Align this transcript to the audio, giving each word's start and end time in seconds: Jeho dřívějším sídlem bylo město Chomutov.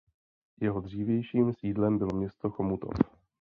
Jeho 0.61 0.81
dřívějším 0.81 1.53
sídlem 1.53 1.97
bylo 1.97 2.15
město 2.17 2.49
Chomutov. 2.49 2.93